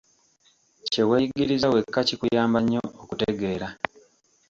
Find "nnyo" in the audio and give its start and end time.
2.61-2.81